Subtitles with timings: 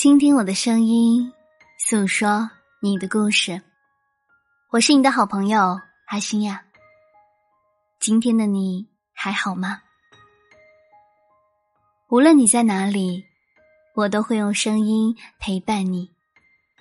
[0.00, 1.30] 倾听我的声音，
[1.78, 2.50] 诉说
[2.80, 3.60] 你的故事。
[4.70, 6.64] 我是你的好朋友阿星呀。
[7.98, 9.82] 今天的你还好吗？
[12.08, 13.26] 无论你在哪里，
[13.94, 16.10] 我都会用声音陪伴你，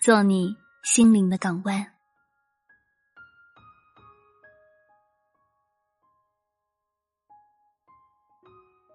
[0.01, 0.55] 做你
[0.85, 1.91] 心灵的港湾。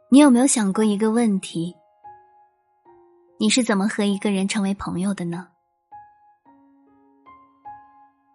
[0.09, 1.77] 你有没有想过一个问题？
[3.45, 5.49] 你是怎么和一个人成为朋友的呢？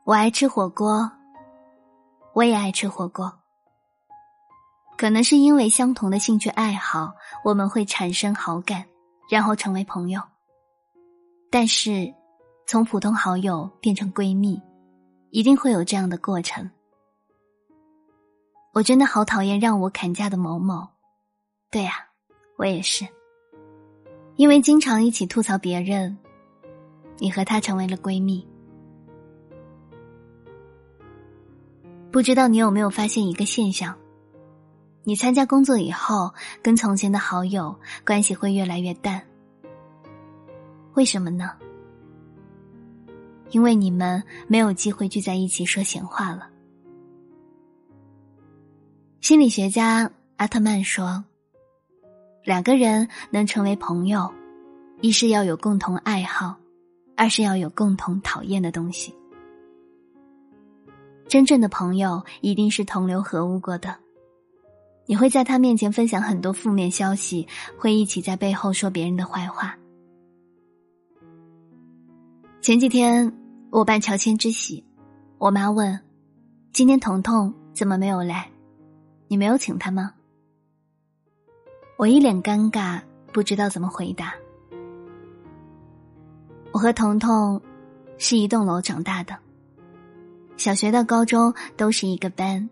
[0.04, 1.12] 我爱吃火锅，
[2.34, 3.40] 我也爱吃火锅。
[5.00, 7.12] 可能是因为相同的兴趣爱好，
[7.44, 8.86] 我们会产生好感，
[9.28, 10.22] 然后成为朋友。
[11.50, 12.14] 但是，
[12.68, 14.62] 从普通好友变成闺蜜，
[15.32, 16.70] 一定会有这样的过程。
[18.74, 20.88] 我真的好讨厌让我砍价的某某。
[21.72, 21.94] 对呀，
[22.58, 23.08] 我也是。
[24.40, 26.18] 因为经常一起吐槽别人，
[27.18, 28.48] 你和她成为了闺蜜。
[32.10, 33.98] 不知道你有没有发现一个现象？
[35.04, 39.22] 你参加工作以后，跟从前的好友关系会越来越淡。
[40.94, 41.52] 为什么呢？
[43.50, 46.50] 因为你们没有机会聚在一起说闲话了。
[49.20, 51.26] 心理学家阿特曼说。
[52.50, 54.28] 两个人能成为朋友，
[55.02, 56.56] 一是要有共同爱好，
[57.16, 59.14] 二是要有共同讨厌的东西。
[61.28, 63.96] 真正的朋友一定是同流合污过的。
[65.06, 67.48] 你会在他面前分享很多负面消息，
[67.78, 69.78] 会一起在背后说别人的坏话。
[72.62, 73.32] 前几天
[73.70, 74.84] 我办乔迁之喜，
[75.38, 76.00] 我妈问
[76.74, 78.50] ：“今天彤彤怎么没有来？
[79.28, 80.14] 你没有请他吗？”
[82.00, 83.02] 我一脸尴尬，
[83.34, 84.34] 不知道怎么回答。
[86.72, 87.62] 我和彤彤
[88.18, 89.38] 是一栋楼长大的，
[90.56, 92.70] 小学到高中都是一个班。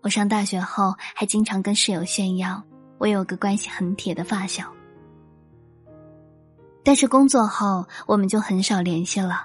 [0.00, 2.62] 我上大学后还经常跟室友炫耀，
[2.98, 4.72] 我有个关系很铁的发小。
[6.84, 9.44] 但是工作后我们就很少联系了，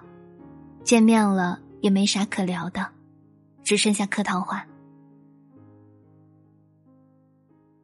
[0.84, 2.88] 见面了也没啥可聊的，
[3.64, 4.64] 只剩下客套话。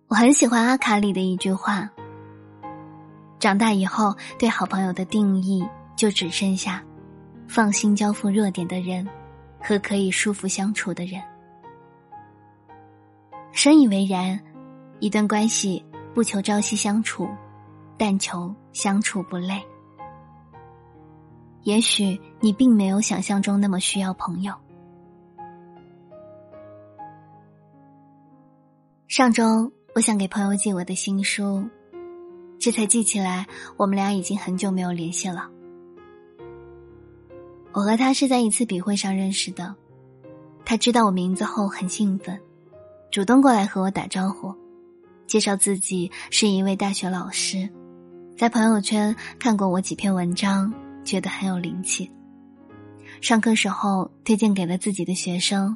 [0.10, 1.88] 我很喜欢阿卡里的一句话
[3.38, 5.64] ：“长大以后，对好朋友的定义
[5.96, 6.84] 就只剩下
[7.48, 9.08] 放心交付弱点的人
[9.62, 11.22] 和可以舒服相处的人。”
[13.54, 14.40] 深以为然，
[15.00, 17.30] 一段关系不求朝夕相处，
[17.96, 19.62] 但求相处不累。
[21.62, 24.56] 也许你并没有想象中那么需要朋友。
[29.08, 29.72] 上周。
[29.96, 31.68] 我想给朋友寄我的新书，
[32.60, 35.50] 这才记起来，我们俩已经很久没有联系了。
[37.72, 39.76] 我和他是在一次笔会上认识的，
[40.64, 42.40] 他知道我名字后很兴奋，
[43.12, 44.54] 主动过来和我打招呼，
[45.28, 47.68] 介绍自己是一位大学老师，
[48.38, 50.74] 在朋友圈看过我几篇文章，
[51.04, 52.10] 觉得很有灵气。
[53.22, 55.76] 上课时候推荐给了自己的学生，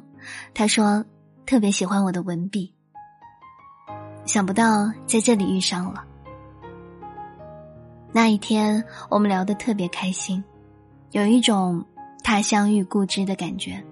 [0.54, 1.04] 他说
[1.44, 2.72] 特别喜欢我的文笔。
[4.26, 6.04] 想不到在这里遇上了。
[8.12, 10.42] 那一天，我们聊得特别开心，
[11.10, 11.84] 有一种
[12.22, 13.82] 他乡遇故知的感觉。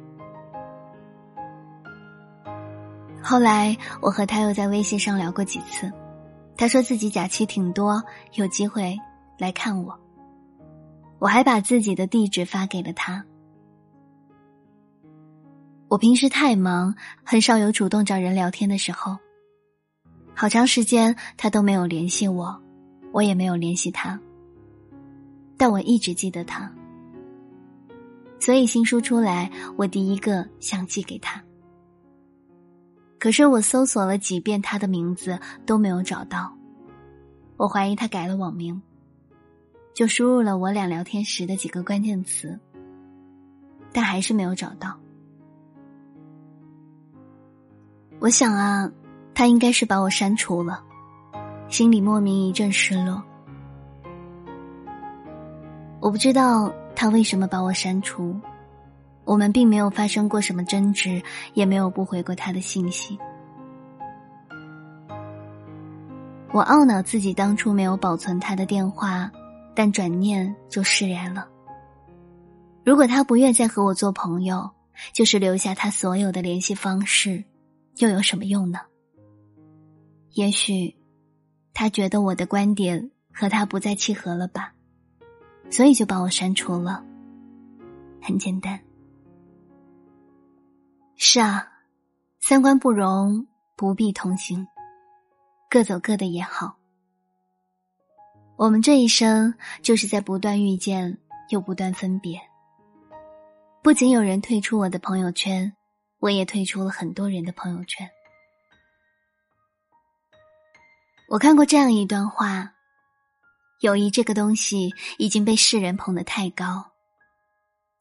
[3.23, 5.93] 后来，我和他又在微信上聊过几次，
[6.57, 8.03] 他说自己假期挺多，
[8.35, 8.99] 有机会
[9.39, 9.99] 来看我。
[11.19, 13.25] 我还把自己的地址发给了他。
[15.89, 19.19] 我平时太忙，很少有主动找人聊天的时候。
[20.35, 22.61] 好长时间他都没有联系我，
[23.13, 24.19] 我也没有联系他。
[25.57, 26.69] 但我一直记得他，
[28.41, 31.41] 所以新书出来，我第一个想寄给他。
[33.21, 36.53] 可是我搜索了几遍他的名字都没有找到，
[37.57, 38.83] 我怀疑他改了网名，
[39.95, 42.59] 就输入了我俩聊天时的几个关键词，
[43.93, 44.99] 但还是没有找到。
[48.19, 48.91] 我想啊。
[49.35, 50.83] 他应该是把我删除了，
[51.69, 53.23] 心里莫名一阵失落。
[56.01, 58.39] 我不知道他为什么把我删除，
[59.25, 61.23] 我们并没有发生过什么争执，
[61.55, 63.19] 也没有不回过他的信息。
[66.53, 69.31] 我懊恼自己当初没有保存他的电话，
[69.75, 71.49] 但转念就释然了。
[72.85, 74.69] 如果他不愿再和我做朋友，
[75.15, 77.43] 就是留下他所有的联系方式，
[77.99, 78.81] 又有什么用呢？
[80.35, 80.97] 也许，
[81.75, 84.73] 他觉得我的观点和他不再契合了吧，
[85.71, 87.05] 所以就把我删除了。
[88.21, 88.81] 很简单。
[91.17, 91.69] 是啊，
[92.41, 93.47] 三观不容，
[93.77, 94.67] 不必同行，
[95.69, 96.77] 各走各的也好。
[98.57, 101.19] 我们这一生就是在不断遇见，
[101.51, 102.41] 又不断分别。
[103.83, 105.75] 不仅有人退出我的朋友圈，
[106.21, 108.09] 我也退出了很多人的朋友圈。
[111.33, 112.75] 我看过这样一段话：
[113.81, 116.93] 友谊这个东西已经被世人捧得太高，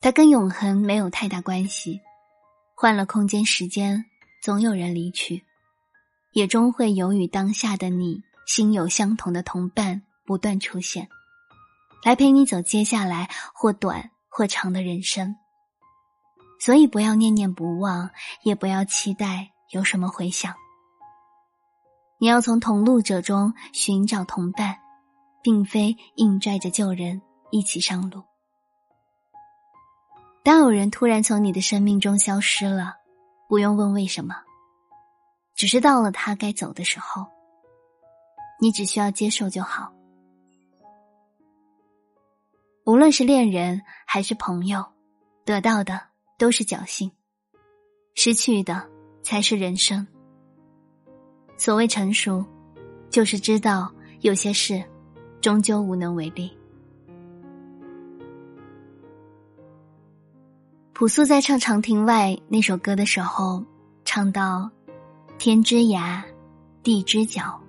[0.02, 2.02] 它跟永恒没有太大关系。
[2.76, 4.04] 换了空间时间，
[4.44, 5.46] 总有人离去，
[6.34, 11.08] 也终会有与当下的你心有相同的同伴不断出现，
[12.04, 15.34] 来陪你走接下来或短或长的人生。
[16.60, 18.10] 所以，不要念念不忘，
[18.44, 20.54] 也不要期待有什么回响。
[22.22, 24.78] 你要从同路者中寻找同伴，
[25.42, 27.20] 并非硬拽着旧人
[27.50, 28.22] 一起上路。
[30.44, 32.98] 当有人突然从你的生命中消失了，
[33.50, 34.36] 不用问为什么，
[35.56, 37.26] 只是到了他该走的时候，
[38.60, 39.92] 你只需要接受就好。
[42.86, 44.86] 无论是恋人还是朋友，
[45.44, 46.12] 得到的。
[46.38, 47.12] 都是侥幸，
[48.16, 48.90] 失去的
[49.22, 50.08] 才是人生。
[51.64, 52.44] 所谓成熟，
[53.12, 53.88] 就是知道
[54.22, 54.84] 有些事
[55.42, 56.52] 终究无能为力。
[60.92, 63.64] 朴素在唱《长亭外》那首歌的时候，
[64.04, 64.72] 唱到
[65.38, 66.24] ：“天之涯，
[66.82, 67.62] 地之角，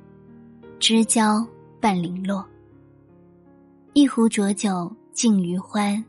[0.81, 1.47] 知交
[1.79, 2.43] 半零落。
[3.93, 6.03] 一壶浊酒尽余欢，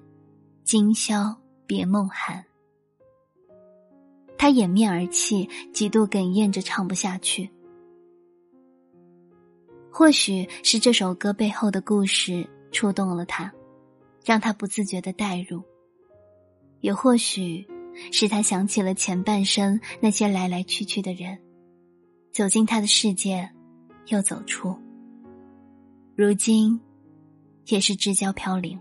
[0.64, 1.36] 今宵
[1.68, 2.42] 别梦寒。”
[4.40, 7.50] 他掩面而泣，几度哽咽着唱不下去。
[9.94, 13.54] 或许是这首歌背后的故事触动了他，
[14.26, 15.62] 让他不自觉的代入；
[16.80, 17.64] 也或许
[18.12, 21.38] 是他想起了前半生那些来来去去的人，
[22.32, 23.48] 走进他的世界，
[24.08, 24.76] 又走出。
[26.16, 26.82] 如今，
[27.68, 28.80] 也是知交飘零。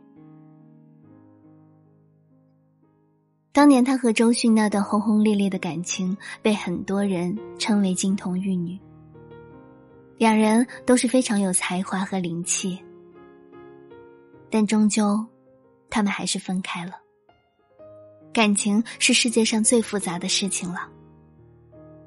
[3.52, 8.80] 当年他和周迅那段轰轰烈烈的感情，被很多人称为金童玉女。
[10.22, 12.80] 两人都是非常有才华和灵气，
[14.48, 15.26] 但终究，
[15.90, 16.92] 他们还是分开了。
[18.32, 20.88] 感情是世界上最复杂的事情了。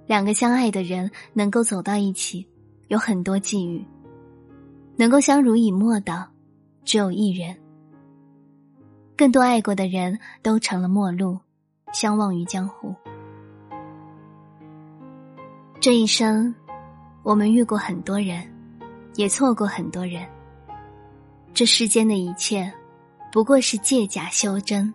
[0.06, 2.48] 两个相爱的人能够走到一起，
[2.88, 3.84] 有很多际遇；
[4.96, 6.26] 能够相濡以沫的，
[6.86, 7.54] 只有一人。
[9.18, 11.38] 更多爱过的人都成了陌路，
[11.92, 12.96] 相忘于江湖。
[15.82, 16.56] 这一生，
[17.26, 18.48] 我们遇过很多人，
[19.16, 20.24] 也错过很多人。
[21.56, 22.72] 这世间的一切，
[23.32, 24.94] 不过是借假修真。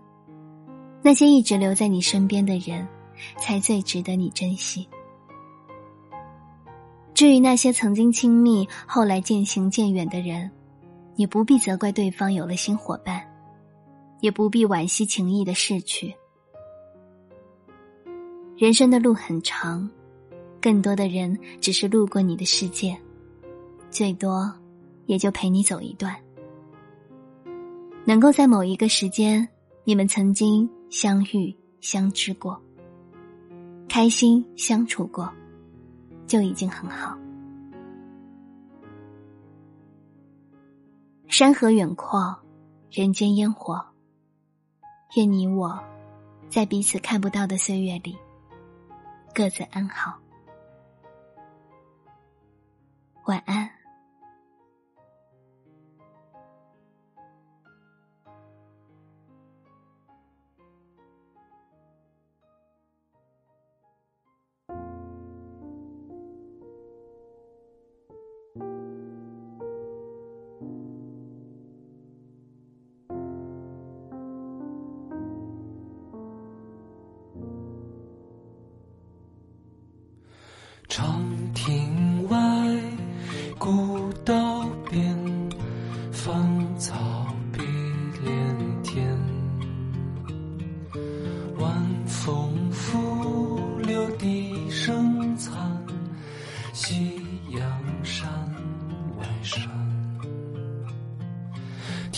[1.02, 2.86] 那些一直留在你身边的人，
[3.40, 4.88] 才最值得你珍惜。
[7.14, 10.48] 至于那些曾经亲密，后来渐行渐远的人，
[11.16, 13.26] 你不必责怪对方有了新伙伴。
[14.20, 16.14] 也不必惋惜情谊的逝去。
[18.56, 19.90] 人生的路很长，
[20.60, 22.96] 更多的人只是路过你的世界，
[23.90, 24.52] 最多
[25.06, 26.14] 也就陪你走一段。
[28.04, 29.48] 能够在某一个时间，
[29.84, 32.60] 你们曾经相遇、相知过，
[33.88, 35.32] 开心相处过，
[36.26, 37.16] 就已经很好。
[41.28, 42.36] 山河远阔，
[42.90, 43.82] 人间烟火。
[45.16, 45.78] 愿你我，
[46.48, 48.16] 在彼此看不到的岁月里，
[49.34, 50.18] 各自安好。
[53.24, 53.80] 晚安。
[80.90, 81.39] 长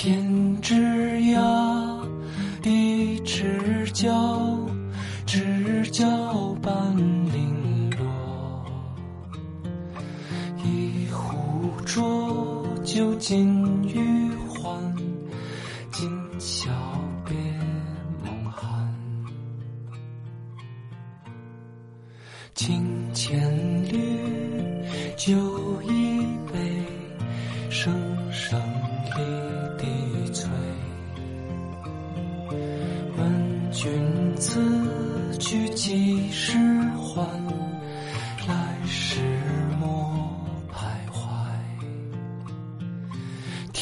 [0.04, 0.74] 天之
[1.32, 2.04] 涯
[2.60, 4.10] 地之角
[5.24, 6.74] 知交半
[7.32, 8.66] 零落。
[10.64, 14.76] 一壶浊酒尽余欢
[15.92, 16.68] 今宵
[17.24, 17.36] 别
[18.24, 18.92] 梦寒。
[22.56, 23.40] 清浅
[23.84, 24.82] 绿
[25.16, 25.32] 酒
[25.84, 26.01] 一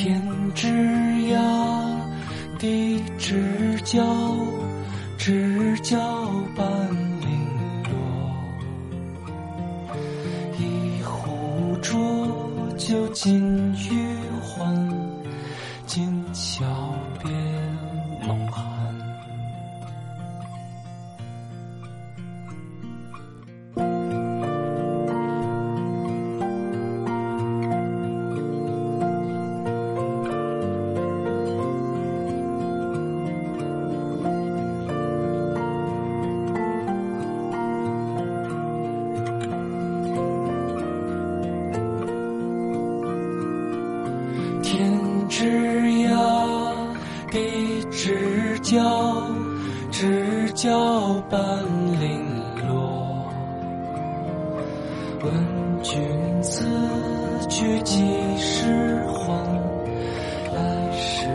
[0.02, 0.19] 天
[0.54, 0.66] 之
[1.28, 1.38] 涯，
[2.59, 4.02] 地之角，
[5.19, 5.99] 知交
[6.57, 6.66] 半
[7.21, 7.28] 零
[7.85, 7.92] 落。
[10.59, 11.92] 一壶浊
[12.78, 14.00] 酒尽余
[45.40, 45.49] 天之
[46.06, 46.12] 涯，
[47.30, 48.78] 地之角，
[49.90, 51.40] 知交半
[51.99, 52.20] 零
[52.68, 53.26] 落。
[55.23, 55.32] 问
[55.82, 55.99] 君
[56.42, 56.66] 此
[57.49, 58.04] 去几
[58.37, 59.32] 时还？
[60.52, 61.26] 来时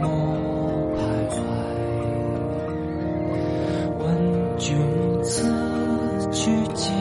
[0.00, 0.08] 莫
[0.94, 1.00] 徘
[1.34, 1.36] 徊。
[3.98, 4.06] 问
[4.56, 4.76] 君
[5.24, 5.42] 此
[6.30, 6.92] 去几